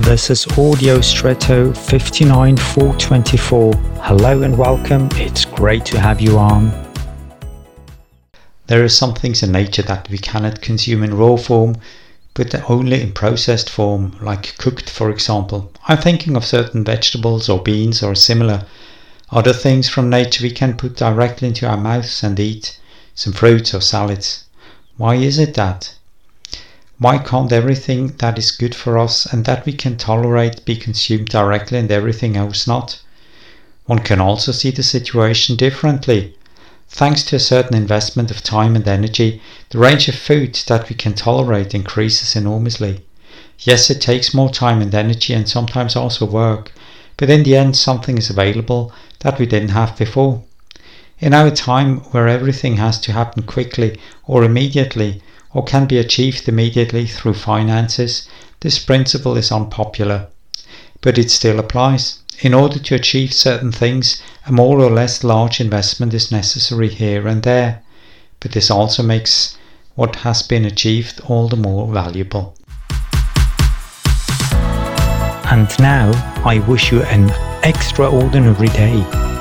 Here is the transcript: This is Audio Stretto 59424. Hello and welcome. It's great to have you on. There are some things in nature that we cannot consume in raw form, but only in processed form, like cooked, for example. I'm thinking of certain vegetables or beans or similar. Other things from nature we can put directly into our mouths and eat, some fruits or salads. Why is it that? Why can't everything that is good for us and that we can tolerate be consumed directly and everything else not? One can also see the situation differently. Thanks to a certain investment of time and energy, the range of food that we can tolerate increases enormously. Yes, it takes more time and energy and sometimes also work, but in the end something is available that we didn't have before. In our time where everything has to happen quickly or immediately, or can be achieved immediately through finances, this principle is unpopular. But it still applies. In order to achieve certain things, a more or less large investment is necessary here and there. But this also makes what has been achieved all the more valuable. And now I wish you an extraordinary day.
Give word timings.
This 0.00 0.30
is 0.30 0.46
Audio 0.56 1.02
Stretto 1.02 1.74
59424. 1.74 3.74
Hello 3.74 4.42
and 4.42 4.56
welcome. 4.56 5.10
It's 5.12 5.44
great 5.44 5.84
to 5.84 6.00
have 6.00 6.22
you 6.22 6.38
on. 6.38 6.72
There 8.66 8.82
are 8.82 8.88
some 8.88 9.14
things 9.14 9.42
in 9.42 9.52
nature 9.52 9.82
that 9.82 10.08
we 10.08 10.16
cannot 10.16 10.62
consume 10.62 11.04
in 11.04 11.14
raw 11.14 11.36
form, 11.36 11.76
but 12.32 12.70
only 12.70 13.02
in 13.02 13.12
processed 13.12 13.68
form, 13.68 14.16
like 14.22 14.56
cooked, 14.56 14.88
for 14.88 15.10
example. 15.10 15.70
I'm 15.86 15.98
thinking 15.98 16.34
of 16.34 16.46
certain 16.46 16.82
vegetables 16.82 17.50
or 17.50 17.62
beans 17.62 18.02
or 18.02 18.14
similar. 18.14 18.64
Other 19.30 19.52
things 19.52 19.90
from 19.90 20.08
nature 20.08 20.42
we 20.42 20.50
can 20.50 20.78
put 20.78 20.96
directly 20.96 21.48
into 21.48 21.68
our 21.68 21.76
mouths 21.76 22.24
and 22.24 22.40
eat, 22.40 22.80
some 23.14 23.34
fruits 23.34 23.74
or 23.74 23.82
salads. 23.82 24.44
Why 24.96 25.16
is 25.16 25.38
it 25.38 25.52
that? 25.54 25.94
Why 27.00 27.16
can't 27.16 27.50
everything 27.50 28.08
that 28.18 28.36
is 28.36 28.50
good 28.50 28.74
for 28.74 28.98
us 28.98 29.24
and 29.24 29.46
that 29.46 29.64
we 29.64 29.72
can 29.72 29.96
tolerate 29.96 30.66
be 30.66 30.76
consumed 30.76 31.28
directly 31.30 31.78
and 31.78 31.90
everything 31.90 32.36
else 32.36 32.66
not? 32.66 33.00
One 33.86 34.00
can 34.00 34.20
also 34.20 34.52
see 34.52 34.70
the 34.70 34.82
situation 34.82 35.56
differently. 35.56 36.36
Thanks 36.90 37.22
to 37.22 37.36
a 37.36 37.40
certain 37.40 37.74
investment 37.74 38.30
of 38.30 38.42
time 38.42 38.76
and 38.76 38.86
energy, 38.86 39.40
the 39.70 39.78
range 39.78 40.08
of 40.08 40.14
food 40.14 40.54
that 40.66 40.90
we 40.90 40.94
can 40.94 41.14
tolerate 41.14 41.72
increases 41.72 42.36
enormously. 42.36 43.00
Yes, 43.60 43.88
it 43.88 44.02
takes 44.02 44.34
more 44.34 44.50
time 44.50 44.82
and 44.82 44.94
energy 44.94 45.32
and 45.32 45.48
sometimes 45.48 45.96
also 45.96 46.26
work, 46.26 46.70
but 47.16 47.30
in 47.30 47.44
the 47.44 47.56
end 47.56 47.76
something 47.76 48.18
is 48.18 48.28
available 48.28 48.92
that 49.20 49.38
we 49.38 49.46
didn't 49.46 49.70
have 49.70 49.96
before. 49.96 50.42
In 51.18 51.32
our 51.32 51.50
time 51.50 52.00
where 52.10 52.28
everything 52.28 52.76
has 52.76 53.00
to 53.00 53.12
happen 53.12 53.44
quickly 53.44 53.98
or 54.26 54.44
immediately, 54.44 55.22
or 55.52 55.64
can 55.64 55.86
be 55.86 55.98
achieved 55.98 56.48
immediately 56.48 57.06
through 57.06 57.34
finances, 57.34 58.28
this 58.60 58.78
principle 58.78 59.36
is 59.36 59.50
unpopular. 59.50 60.26
But 61.00 61.18
it 61.18 61.30
still 61.30 61.58
applies. 61.58 62.18
In 62.40 62.54
order 62.54 62.78
to 62.78 62.94
achieve 62.94 63.32
certain 63.32 63.72
things, 63.72 64.22
a 64.46 64.52
more 64.52 64.80
or 64.80 64.90
less 64.90 65.24
large 65.24 65.60
investment 65.60 66.14
is 66.14 66.32
necessary 66.32 66.88
here 66.88 67.26
and 67.26 67.42
there. 67.42 67.82
But 68.40 68.52
this 68.52 68.70
also 68.70 69.02
makes 69.02 69.56
what 69.94 70.16
has 70.16 70.42
been 70.42 70.64
achieved 70.64 71.20
all 71.26 71.48
the 71.48 71.56
more 71.56 71.92
valuable. 71.92 72.56
And 75.50 75.68
now 75.80 76.12
I 76.44 76.64
wish 76.66 76.92
you 76.92 77.02
an 77.02 77.30
extraordinary 77.64 78.68
day. 78.68 79.39